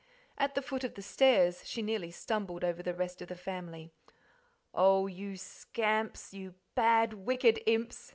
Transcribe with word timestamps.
At 0.35 0.55
the 0.55 0.63
foot 0.63 0.83
of 0.83 0.95
the 0.95 1.03
stairs 1.03 1.61
she 1.69 1.83
nearly 1.83 2.09
stumbled 2.09 2.63
over 2.63 2.81
the 2.81 2.95
rest 2.95 3.21
of 3.21 3.27
the 3.27 3.35
family. 3.35 3.91
"Oh, 4.73 5.05
you 5.05 5.37
scamps, 5.37 6.33
you 6.33 6.55
bad, 6.73 7.13
wicked 7.13 7.61
imps!" 7.67 8.09